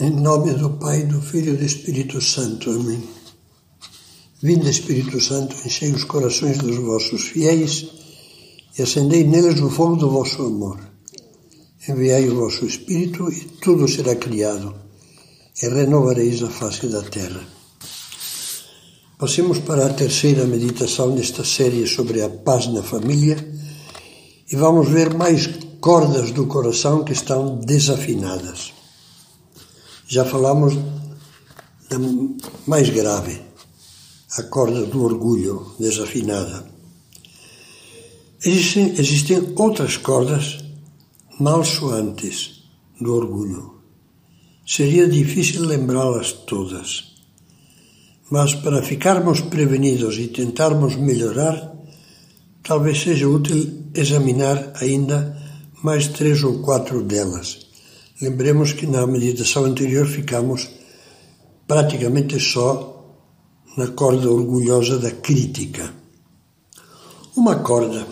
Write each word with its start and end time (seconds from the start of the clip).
Em 0.00 0.08
nome 0.08 0.54
do 0.54 0.70
Pai, 0.70 1.02
do 1.02 1.20
Filho 1.20 1.52
e 1.52 1.56
do 1.58 1.64
Espírito 1.66 2.22
Santo. 2.22 2.70
Amém. 2.70 3.06
Vinde, 4.42 4.70
Espírito 4.70 5.20
Santo, 5.20 5.54
enchei 5.62 5.92
os 5.92 6.04
corações 6.04 6.56
dos 6.56 6.76
vossos 6.76 7.28
fiéis 7.28 7.86
e 8.78 8.82
acendei 8.82 9.24
neles 9.24 9.60
o 9.60 9.68
fogo 9.68 9.96
do 9.96 10.08
vosso 10.08 10.40
amor. 10.40 10.80
Enviai 11.86 12.26
o 12.30 12.34
vosso 12.34 12.64
Espírito 12.64 13.30
e 13.30 13.40
tudo 13.60 13.86
será 13.86 14.16
criado 14.16 14.74
e 15.62 15.68
renovareis 15.68 16.42
a 16.42 16.48
face 16.48 16.86
da 16.86 17.02
terra. 17.02 17.46
Passemos 19.18 19.58
para 19.58 19.84
a 19.84 19.92
terceira 19.92 20.46
meditação 20.46 21.14
desta 21.14 21.44
série 21.44 21.86
sobre 21.86 22.22
a 22.22 22.30
paz 22.30 22.68
na 22.68 22.82
família 22.82 23.36
e 24.50 24.56
vamos 24.56 24.88
ver 24.88 25.12
mais 25.12 25.46
cordas 25.78 26.30
do 26.30 26.46
coração 26.46 27.04
que 27.04 27.12
estão 27.12 27.58
desafinadas. 27.58 28.79
Já 30.12 30.24
falamos 30.24 30.74
da 31.88 31.96
mais 32.66 32.90
grave, 32.90 33.40
a 34.38 34.42
corda 34.42 34.84
do 34.84 35.04
orgulho 35.04 35.76
desafinada. 35.78 36.66
Existem, 38.44 38.88
existem 38.98 39.54
outras 39.54 39.96
cordas 39.96 40.64
mal 41.38 41.62
soantes 41.62 42.64
do 43.00 43.14
orgulho. 43.14 43.76
Seria 44.66 45.08
difícil 45.08 45.64
lembrá-las 45.64 46.32
todas. 46.32 47.14
Mas 48.28 48.52
para 48.52 48.82
ficarmos 48.82 49.40
prevenidos 49.42 50.18
e 50.18 50.26
tentarmos 50.26 50.96
melhorar, 50.96 51.72
talvez 52.64 53.00
seja 53.00 53.28
útil 53.28 53.84
examinar 53.94 54.72
ainda 54.80 55.40
mais 55.84 56.08
três 56.08 56.42
ou 56.42 56.58
quatro 56.58 57.00
delas 57.04 57.69
Lembremos 58.20 58.74
que 58.74 58.86
na 58.86 59.06
meditação 59.06 59.64
anterior 59.64 60.06
ficamos 60.06 60.68
praticamente 61.66 62.38
só 62.38 63.16
na 63.78 63.86
corda 63.88 64.30
orgulhosa 64.30 64.98
da 64.98 65.10
crítica. 65.10 65.94
Uma 67.34 67.60
corda, 67.60 68.06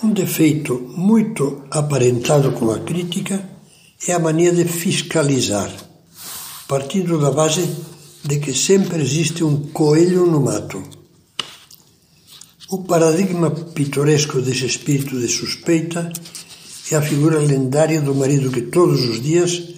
um 0.00 0.12
defeito 0.12 0.74
muito 0.96 1.64
aparentado 1.72 2.52
com 2.52 2.70
a 2.70 2.78
crítica 2.78 3.42
é 4.06 4.12
a 4.12 4.20
mania 4.20 4.52
de 4.52 4.64
fiscalizar, 4.64 5.72
partindo 6.68 7.18
da 7.18 7.32
base 7.32 7.68
de 8.22 8.38
que 8.38 8.54
sempre 8.54 9.02
existe 9.02 9.42
um 9.42 9.70
coelho 9.72 10.24
no 10.24 10.40
mato. 10.40 10.80
O 12.70 12.84
paradigma 12.84 13.50
pitoresco 13.50 14.40
desse 14.40 14.66
espírito 14.66 15.18
de 15.18 15.26
suspeita 15.26 16.12
é 16.90 16.96
a 16.96 17.02
figura 17.02 17.40
lendária 17.40 18.00
do 18.00 18.14
marido 18.14 18.50
que 18.50 18.62
todos 18.62 19.02
os 19.04 19.20
dias, 19.20 19.74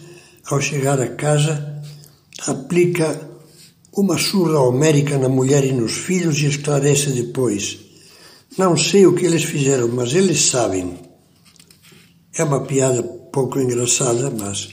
ao 0.46 0.60
chegar 0.60 1.00
a 1.00 1.08
casa, 1.08 1.82
aplica 2.46 3.28
uma 3.96 4.18
surra 4.18 4.60
homérica 4.60 5.16
na 5.18 5.28
mulher 5.28 5.64
e 5.64 5.72
nos 5.72 5.92
filhos 5.92 6.38
e 6.38 6.46
esclarece 6.46 7.10
depois: 7.10 7.78
Não 8.58 8.76
sei 8.76 9.06
o 9.06 9.14
que 9.14 9.24
eles 9.24 9.44
fizeram, 9.44 9.88
mas 9.88 10.14
eles 10.14 10.42
sabem. 10.42 10.98
É 12.34 12.44
uma 12.44 12.64
piada 12.64 13.02
pouco 13.02 13.58
engraçada, 13.58 14.30
mas 14.30 14.68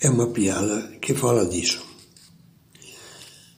é 0.00 0.08
uma 0.08 0.28
piada 0.28 0.92
que 1.00 1.14
fala 1.14 1.44
disso. 1.46 1.84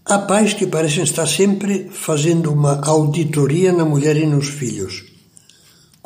Há 0.05 0.21
pais 0.21 0.55
que 0.55 0.67
parecem 0.67 1.05
estar 1.05 1.27
sempre 1.27 1.91
fazendo 1.91 2.51
uma 2.51 2.81
auditoria 2.87 3.71
na 3.71 3.85
mulher 3.85 4.17
e 4.17 4.25
nos 4.25 4.49
filhos 4.49 5.08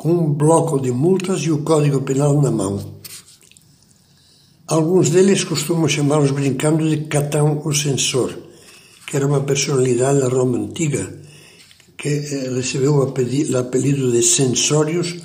com 0.03 0.11
um 0.11 0.33
bloco 0.33 0.81
de 0.81 0.91
multas 0.91 1.39
e 1.43 1.49
o 1.49 1.63
Código 1.63 2.01
Penal 2.01 2.41
na 2.41 2.51
mão. 2.51 2.99
Alguns 4.67 5.09
deles 5.09 5.45
costumam 5.45 5.87
chamá-los 5.87 6.31
brincando 6.31 6.89
de 6.89 7.05
Catão 7.05 7.61
o 7.63 7.73
Censor, 7.73 8.33
que 9.07 9.15
era 9.15 9.25
uma 9.25 9.39
personalidade 9.39 10.19
da 10.19 10.27
Roma 10.27 10.57
antiga 10.57 11.21
que 11.97 12.09
eh, 12.09 12.49
recebeu 12.53 12.95
o 12.95 13.03
apelido 13.03 14.11
de 14.11 14.21
Censórios 14.21 15.15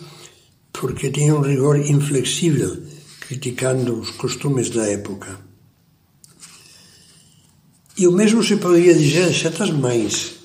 porque 0.72 1.10
tinha 1.10 1.34
um 1.34 1.40
rigor 1.40 1.76
inflexível, 1.76 2.80
criticando 3.18 3.98
os 3.98 4.12
costumes 4.12 4.70
da 4.70 4.86
época. 4.86 5.40
E 7.96 8.06
o 8.06 8.12
mesmo 8.12 8.44
se 8.44 8.54
poderia 8.58 8.94
dizer 8.94 9.28
de 9.28 9.40
certas 9.40 9.70
mães, 9.72 10.37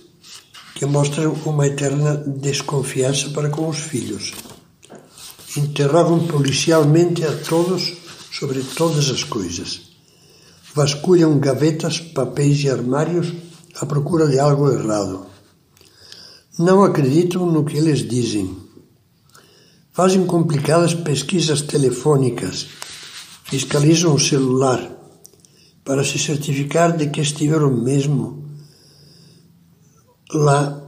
que 0.83 0.89
mostram 0.89 1.31
uma 1.45 1.65
eterna 1.65 2.17
desconfiança 2.27 3.29
para 3.29 3.49
com 3.49 3.69
os 3.69 3.77
filhos. 3.77 4.33
Interrogam 5.55 6.27
policialmente 6.27 7.23
a 7.23 7.31
todos 7.31 7.93
sobre 8.29 8.61
todas 8.61 9.09
as 9.09 9.23
coisas. 9.23 9.93
Vasculham 10.75 11.39
gavetas, 11.39 12.01
papéis 12.01 12.61
e 12.65 12.69
armários 12.69 13.31
à 13.79 13.85
procura 13.85 14.27
de 14.27 14.37
algo 14.37 14.69
errado. 14.69 15.25
Não 16.59 16.83
acreditam 16.83 17.49
no 17.49 17.63
que 17.63 17.77
eles 17.77 18.05
dizem. 18.05 18.53
Fazem 19.93 20.25
complicadas 20.25 20.93
pesquisas 20.93 21.61
telefônicas. 21.61 22.67
Fiscalizam 23.45 24.13
o 24.13 24.19
celular 24.19 24.91
para 25.85 26.03
se 26.03 26.19
certificar 26.19 26.97
de 26.97 27.07
que 27.07 27.21
estiveram 27.21 27.71
mesmo 27.71 28.42
lá 30.33 30.81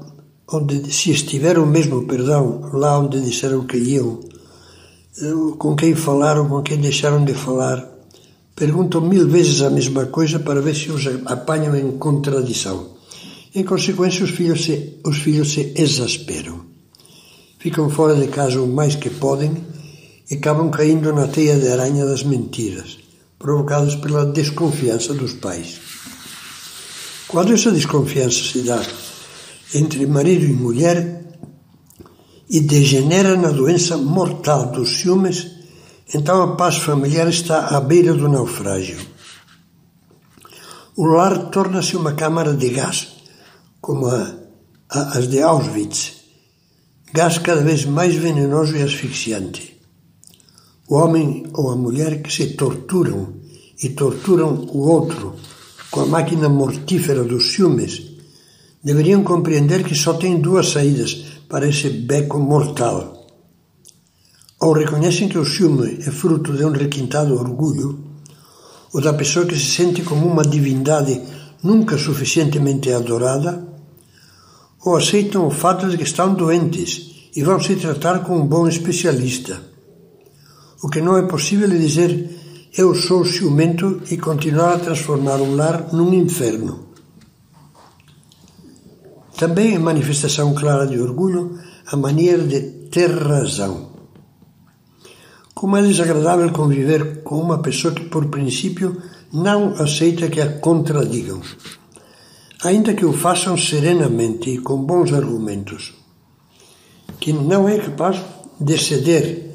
onde, 0.51 0.91
se 0.91 1.11
estiveram 1.11 1.65
mesmo, 1.65 2.05
perdão, 2.05 2.69
lá 2.73 2.99
onde 2.99 3.21
disseram 3.21 3.65
que 3.65 3.77
iam, 3.77 4.19
com 5.57 5.75
quem 5.75 5.95
falaram, 5.95 6.47
com 6.47 6.61
quem 6.61 6.77
deixaram 6.77 7.23
de 7.23 7.33
falar, 7.33 7.87
perguntam 8.55 9.01
mil 9.01 9.27
vezes 9.27 9.61
a 9.61 9.69
mesma 9.69 10.05
coisa 10.07 10.39
para 10.39 10.61
ver 10.61 10.75
se 10.75 10.91
os 10.91 11.05
apanham 11.25 11.75
em 11.75 11.97
contradição. 11.97 12.95
Em 13.53 13.63
consequência, 13.63 14.25
os 14.25 14.31
filhos 14.31 14.65
se, 14.65 14.99
os 15.05 15.17
filhos 15.17 15.53
se 15.53 15.73
exasperam. 15.77 16.65
Ficam 17.57 17.89
fora 17.89 18.15
de 18.15 18.27
casa 18.27 18.61
o 18.61 18.67
mais 18.67 18.95
que 18.95 19.09
podem 19.09 19.55
e 20.29 20.35
acabam 20.35 20.69
caindo 20.69 21.13
na 21.13 21.27
teia 21.27 21.57
de 21.57 21.67
aranha 21.69 22.05
das 22.05 22.23
mentiras, 22.23 22.97
provocadas 23.39 23.95
pela 23.95 24.25
desconfiança 24.25 25.13
dos 25.13 25.33
pais. 25.33 25.79
Quando 27.27 27.53
essa 27.53 27.71
desconfiança 27.71 28.43
se 28.43 28.61
dá 28.61 28.81
entre 29.73 30.05
marido 30.05 30.45
e 30.45 30.53
mulher 30.53 31.25
e 32.49 32.59
degenera 32.59 33.35
na 33.35 33.49
doença 33.49 33.97
mortal 33.97 34.71
dos 34.71 34.97
ciúmes, 34.99 35.51
então 36.13 36.43
a 36.43 36.55
paz 36.55 36.77
familiar 36.77 37.27
está 37.27 37.67
à 37.67 37.81
beira 37.81 38.13
do 38.13 38.29
naufrágio. 38.29 38.99
O 40.95 41.05
lar 41.05 41.49
torna-se 41.49 41.97
uma 41.97 42.13
câmara 42.13 42.53
de 42.53 42.69
gás, 42.69 43.07
como 43.81 44.07
a, 44.07 44.35
a, 44.89 45.17
as 45.17 45.27
de 45.27 45.41
Auschwitz, 45.41 46.13
gás 47.11 47.37
cada 47.39 47.61
vez 47.61 47.85
mais 47.85 48.15
venenoso 48.15 48.77
e 48.77 48.83
asfixiante. 48.83 49.75
O 50.87 50.95
homem 50.95 51.47
ou 51.53 51.71
a 51.71 51.75
mulher 51.75 52.21
que 52.21 52.31
se 52.31 52.53
torturam 52.53 53.33
e 53.81 53.89
torturam 53.89 54.67
o 54.71 54.87
outro 54.87 55.35
com 55.89 56.01
a 56.01 56.05
máquina 56.05 56.47
mortífera 56.47 57.23
dos 57.23 57.53
ciúmes 57.53 58.14
deveriam 58.85 59.23
compreender 59.23 59.83
que 59.83 59.95
só 59.95 60.13
tem 60.13 60.39
duas 60.39 60.69
saídas 60.69 61.25
para 61.49 61.67
esse 61.67 61.89
beco 61.89 62.37
mortal. 62.37 63.25
Ou 64.61 64.73
reconhecem 64.73 65.27
que 65.27 65.39
o 65.39 65.43
ciúme 65.43 65.97
é 66.01 66.11
fruto 66.11 66.53
de 66.53 66.63
um 66.63 66.71
requintado 66.71 67.33
orgulho, 67.33 67.99
ou 68.93 69.01
da 69.01 69.11
pessoa 69.11 69.47
que 69.47 69.55
se 69.55 69.65
sente 69.65 70.03
como 70.03 70.27
uma 70.27 70.43
divindade 70.43 71.19
nunca 71.63 71.97
suficientemente 71.97 72.91
adorada, 72.91 73.67
ou 74.85 74.95
aceitam 74.95 75.47
o 75.47 75.51
fato 75.51 75.89
de 75.89 75.97
que 75.97 76.03
estão 76.03 76.35
doentes 76.35 77.31
e 77.35 77.41
vão 77.41 77.59
se 77.59 77.75
tratar 77.75 78.19
com 78.19 78.37
um 78.37 78.45
bom 78.45 78.67
especialista. 78.67 79.59
O 80.83 80.89
que 80.89 81.01
não 81.01 81.17
é 81.17 81.23
possível 81.23 81.71
é 81.71 81.75
dizer 81.75 82.29
eu 82.77 82.93
sou 82.93 83.25
ciumento 83.25 84.03
e 84.11 84.17
continuar 84.17 84.75
a 84.75 84.79
transformar 84.79 85.37
um 85.37 85.55
lar 85.55 85.91
num 85.91 86.13
inferno. 86.13 86.84
Também 89.37 89.75
é 89.75 89.79
manifestação 89.79 90.53
clara 90.53 90.87
de 90.87 90.99
orgulho 90.99 91.59
a 91.87 91.97
maneira 91.97 92.43
de 92.43 92.61
ter 92.89 93.11
razão. 93.11 93.89
Como 95.53 95.75
é 95.75 95.81
desagradável 95.81 96.51
conviver 96.51 97.21
com 97.23 97.39
uma 97.39 97.59
pessoa 97.59 97.93
que, 97.93 98.05
por 98.05 98.27
princípio, 98.27 99.01
não 99.33 99.73
aceita 99.73 100.29
que 100.29 100.39
a 100.39 100.59
contradigam, 100.59 101.41
ainda 102.63 102.93
que 102.93 103.05
o 103.05 103.11
façam 103.11 103.57
serenamente 103.57 104.49
e 104.49 104.57
com 104.59 104.77
bons 104.77 105.11
argumentos, 105.11 105.93
que 107.19 107.33
não 107.33 107.67
é 107.67 107.77
capaz 107.77 108.21
de 108.59 108.77
ceder, 108.77 109.51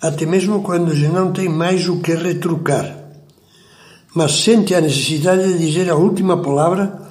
até 0.00 0.26
mesmo 0.26 0.62
quando 0.62 0.94
já 0.94 1.08
não 1.08 1.32
tem 1.32 1.48
mais 1.48 1.88
o 1.88 2.00
que 2.00 2.14
retrucar, 2.14 2.98
mas 4.14 4.32
sente 4.32 4.74
a 4.74 4.80
necessidade 4.80 5.52
de 5.52 5.58
dizer 5.58 5.88
a 5.88 5.94
última 5.94 6.42
palavra 6.42 7.01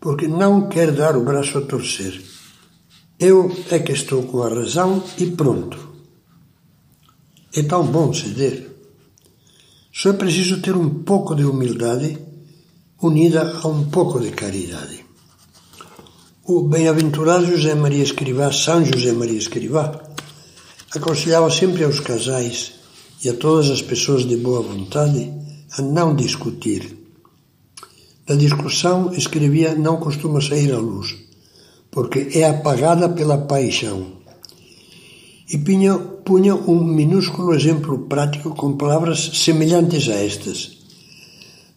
porque 0.00 0.28
não 0.28 0.68
quer 0.68 0.92
dar 0.92 1.16
o 1.16 1.24
braço 1.24 1.58
a 1.58 1.62
torcer. 1.62 2.22
Eu 3.18 3.50
é 3.70 3.78
que 3.78 3.92
estou 3.92 4.22
com 4.22 4.42
a 4.42 4.48
razão 4.48 5.02
e 5.18 5.26
pronto. 5.26 5.78
É 7.54 7.62
tão 7.62 7.84
bom 7.84 8.12
ceder. 8.12 8.70
Só 9.92 10.10
é 10.10 10.12
preciso 10.12 10.60
ter 10.60 10.76
um 10.76 11.02
pouco 11.02 11.34
de 11.34 11.44
humildade 11.44 12.18
unida 13.02 13.58
a 13.62 13.68
um 13.68 13.90
pouco 13.90 14.20
de 14.20 14.30
caridade. 14.30 15.04
O 16.44 16.62
bem-aventurado 16.62 17.46
José 17.46 17.74
Maria 17.74 18.02
Escrivá, 18.02 18.52
São 18.52 18.84
José 18.84 19.12
Maria 19.12 19.38
Escrivá, 19.38 20.00
aconselhava 20.94 21.50
sempre 21.50 21.84
aos 21.84 22.00
casais 22.00 22.72
e 23.22 23.28
a 23.28 23.34
todas 23.34 23.70
as 23.70 23.82
pessoas 23.82 24.24
de 24.24 24.36
boa 24.36 24.62
vontade 24.62 25.32
a 25.76 25.82
não 25.82 26.14
discutir. 26.14 26.97
Da 28.28 28.34
discussão, 28.34 29.14
escrevia, 29.14 29.74
não 29.74 29.96
costuma 29.96 30.38
sair 30.42 30.70
à 30.70 30.78
luz, 30.78 31.16
porque 31.90 32.28
é 32.34 32.44
apagada 32.44 33.08
pela 33.08 33.38
paixão. 33.38 34.18
E 35.50 35.56
punha, 35.56 35.96
punha 35.98 36.54
um 36.54 36.84
minúsculo 36.84 37.54
exemplo 37.54 38.00
prático 38.00 38.50
com 38.50 38.76
palavras 38.76 39.30
semelhantes 39.32 40.10
a 40.10 40.14
estas. 40.16 40.76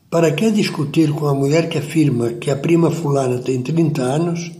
Para 0.09 0.33
que 0.33 0.51
discutir 0.51 1.13
com 1.13 1.27
a 1.27 1.33
mulher 1.33 1.69
que 1.69 1.77
afirma 1.77 2.33
que 2.33 2.51
a 2.51 2.57
prima 2.57 2.91
fulana 2.91 3.39
tem 3.39 3.61
30 3.61 4.01
anos, 4.01 4.51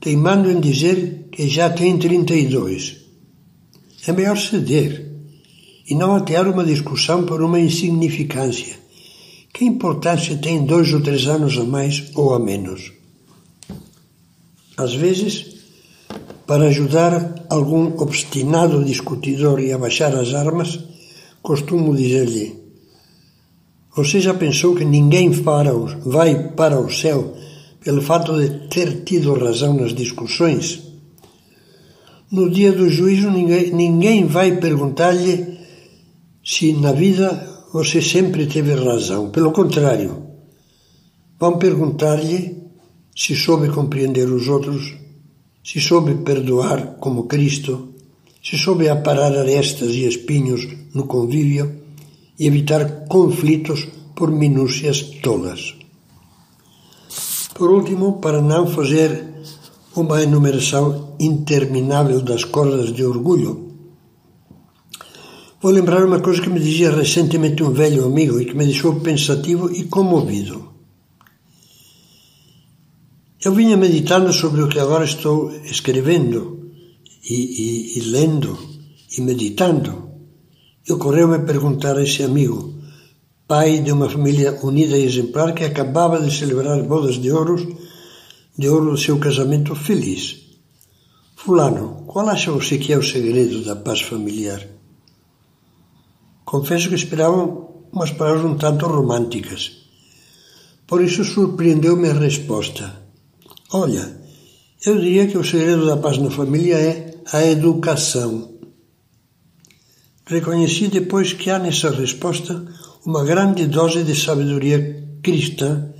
teimando 0.00 0.48
em 0.48 0.60
dizer 0.60 1.26
que 1.32 1.48
já 1.48 1.68
tem 1.70 1.98
32? 1.98 2.98
É 4.06 4.12
melhor 4.12 4.36
ceder 4.36 5.10
e 5.88 5.94
não 5.96 6.14
atear 6.14 6.48
uma 6.48 6.64
discussão 6.64 7.26
por 7.26 7.42
uma 7.42 7.58
insignificância. 7.58 8.85
Que 9.56 9.64
importância 9.64 10.36
tem 10.36 10.66
dois 10.66 10.92
ou 10.92 11.00
três 11.00 11.26
anos 11.26 11.56
a 11.56 11.64
mais 11.64 12.10
ou 12.14 12.34
a 12.34 12.38
menos? 12.38 12.92
Às 14.76 14.94
vezes, 14.94 15.56
para 16.46 16.66
ajudar 16.66 17.46
algum 17.48 17.98
obstinado 17.98 18.84
discutidor 18.84 19.58
e 19.60 19.72
abaixar 19.72 20.14
as 20.14 20.34
armas, 20.34 20.78
costumo 21.40 21.96
dizer-lhe: 21.96 22.54
você 23.96 24.20
já 24.20 24.34
pensou 24.34 24.74
que 24.74 24.84
ninguém 24.84 25.30
vai 25.30 26.52
para 26.52 26.78
o 26.78 26.92
céu 26.92 27.34
pelo 27.82 28.02
fato 28.02 28.38
de 28.38 28.68
ter 28.68 29.04
tido 29.04 29.32
razão 29.32 29.72
nas 29.72 29.94
discussões? 29.94 30.82
No 32.30 32.50
dia 32.50 32.72
do 32.72 32.90
juízo, 32.90 33.30
ninguém, 33.30 33.72
ninguém 33.72 34.26
vai 34.26 34.58
perguntar-lhe 34.58 35.56
se 36.44 36.74
na 36.74 36.92
vida 36.92 37.55
você 37.76 38.00
sempre 38.00 38.46
teve 38.46 38.74
razão. 38.74 39.28
Pelo 39.28 39.52
contrário, 39.52 40.22
vão 41.38 41.58
perguntar-lhe 41.58 42.56
se 43.14 43.36
soube 43.36 43.68
compreender 43.68 44.28
os 44.30 44.48
outros, 44.48 44.94
se 45.62 45.78
soube 45.78 46.14
perdoar 46.24 46.96
como 46.98 47.24
Cristo, 47.24 47.90
se 48.42 48.56
soube 48.56 48.88
aparar 48.88 49.36
arestas 49.36 49.90
e 49.90 50.06
espinhos 50.06 50.66
no 50.94 51.06
convívio 51.06 51.82
e 52.38 52.46
evitar 52.46 53.06
conflitos 53.08 53.86
por 54.14 54.30
minúcias 54.30 55.02
tolas. 55.22 55.74
Por 57.54 57.70
último, 57.70 58.20
para 58.20 58.40
não 58.40 58.66
fazer 58.66 59.22
uma 59.94 60.22
enumeração 60.22 61.14
interminável 61.20 62.22
das 62.22 62.42
cordas 62.42 62.90
de 62.90 63.04
orgulho, 63.04 63.65
vou 65.60 65.72
lembrar 65.72 66.04
uma 66.04 66.20
coisa 66.20 66.40
que 66.40 66.50
me 66.50 66.60
dizia 66.60 66.90
recentemente 66.90 67.62
um 67.62 67.72
velho 67.72 68.04
amigo 68.04 68.40
e 68.40 68.46
que 68.46 68.54
me 68.54 68.64
deixou 68.64 69.00
pensativo 69.00 69.70
e 69.72 69.84
comovido. 69.84 70.74
Eu 73.44 73.54
vinha 73.54 73.76
meditando 73.76 74.32
sobre 74.32 74.62
o 74.62 74.68
que 74.68 74.78
agora 74.78 75.04
estou 75.04 75.52
escrevendo 75.64 76.70
e, 77.30 77.34
e, 77.34 77.98
e 77.98 78.00
lendo 78.10 78.58
e 79.16 79.20
meditando 79.20 80.06
e 80.88 80.92
ocorreu-me 80.92 81.40
perguntar 81.40 81.96
a 81.96 82.02
esse 82.02 82.22
amigo, 82.22 82.74
pai 83.46 83.80
de 83.80 83.90
uma 83.90 84.08
família 84.08 84.58
unida 84.62 84.96
e 84.96 85.04
exemplar 85.04 85.52
que 85.52 85.64
acabava 85.64 86.20
de 86.20 86.36
celebrar 86.36 86.80
bodas 86.82 87.16
de 87.16 87.30
ouro, 87.30 87.56
de 88.56 88.68
ouro 88.68 88.90
do 88.92 88.98
seu 88.98 89.18
casamento 89.18 89.74
feliz. 89.74 90.36
Fulano, 91.34 92.04
qual 92.06 92.28
acha 92.28 92.52
você 92.52 92.78
que 92.78 92.92
é 92.92 92.98
o 92.98 93.02
segredo 93.02 93.64
da 93.64 93.74
paz 93.74 94.00
familiar? 94.00 94.75
Confesso 96.46 96.88
que 96.88 96.94
esperavam 96.94 97.88
umas 97.92 98.12
palavras 98.12 98.44
um 98.44 98.56
tanto 98.56 98.86
românticas. 98.86 99.72
Por 100.86 101.02
isso 101.02 101.24
surpreendeu-me 101.24 102.08
a 102.08 102.14
resposta. 102.14 103.02
Olha, 103.72 104.16
eu 104.86 104.94
diria 105.00 105.26
que 105.26 105.36
o 105.36 105.44
segredo 105.44 105.84
da 105.84 105.96
paz 105.96 106.18
na 106.18 106.30
família 106.30 106.76
é 106.76 107.14
a 107.32 107.44
educação. 107.44 108.54
Reconheci 110.24 110.86
depois 110.86 111.32
que 111.32 111.50
há 111.50 111.58
nessa 111.58 111.90
resposta 111.90 112.64
uma 113.04 113.24
grande 113.24 113.66
dose 113.66 114.04
de 114.04 114.14
sabedoria 114.14 115.18
cristã 115.22 115.92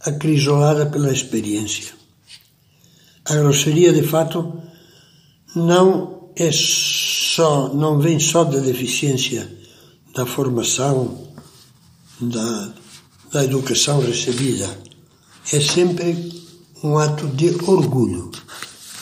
acrisolada 0.00 0.86
pela 0.86 1.12
experiência. 1.12 1.92
A 3.26 3.36
grosseria, 3.36 3.92
de 3.92 4.02
fato, 4.02 4.58
não 5.54 6.19
é 6.36 6.50
só, 6.52 7.72
não 7.74 7.98
vem 7.98 8.18
só 8.18 8.44
da 8.44 8.58
deficiência 8.58 9.50
da 10.14 10.26
formação, 10.26 11.28
da, 12.20 12.72
da 13.32 13.44
educação 13.44 14.00
recebida. 14.00 14.68
É 15.52 15.60
sempre 15.60 16.32
um 16.82 16.98
ato 16.98 17.26
de 17.28 17.50
orgulho, 17.64 18.30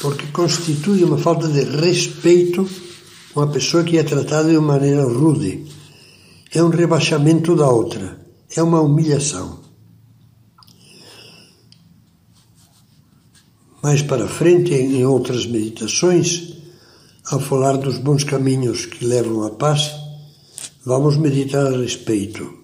porque 0.00 0.26
constitui 0.28 1.04
uma 1.04 1.18
falta 1.18 1.48
de 1.48 1.62
respeito 1.62 2.68
uma 3.38 3.46
pessoa 3.46 3.84
que 3.84 3.96
é 3.96 4.02
tratada 4.02 4.50
de 4.50 4.58
maneira 4.58 5.04
rude. 5.04 5.64
É 6.52 6.62
um 6.62 6.70
rebaixamento 6.70 7.54
da 7.54 7.68
outra, 7.68 8.18
é 8.56 8.62
uma 8.62 8.80
humilhação. 8.80 9.60
Mais 13.82 14.02
para 14.02 14.26
frente, 14.26 14.74
em 14.74 15.04
outras 15.04 15.46
meditações, 15.46 16.57
ao 17.30 17.40
falar 17.40 17.76
dos 17.76 17.98
bons 17.98 18.24
caminhos 18.24 18.86
que 18.86 19.04
levam 19.04 19.44
à 19.44 19.50
paz, 19.50 19.92
vamos 20.84 21.16
meditar 21.16 21.66
a 21.66 21.76
respeito 21.76 22.58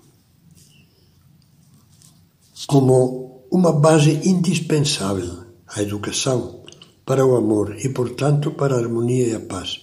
como 2.66 3.46
uma 3.50 3.72
base 3.72 4.20
indispensável 4.24 5.44
à 5.66 5.82
educação, 5.82 6.64
para 7.04 7.26
o 7.26 7.36
amor 7.36 7.76
e, 7.84 7.88
portanto, 7.90 8.52
para 8.52 8.74
a 8.74 8.78
harmonia 8.78 9.28
e 9.28 9.34
a 9.34 9.40
paz. 9.40 9.80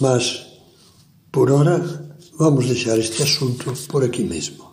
Mas, 0.00 0.46
por 1.30 1.50
ora, 1.50 1.78
vamos 2.38 2.66
deixar 2.66 2.98
este 2.98 3.22
assunto 3.22 3.72
por 3.88 4.02
aqui 4.02 4.24
mesmo. 4.24 4.71